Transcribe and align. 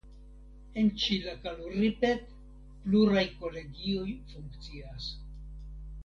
En 0.83 0.87
Ĉilakaluripet 1.01 2.31
pluraj 2.85 3.23
kolegioj 3.41 4.07
funkcias. 4.31 5.11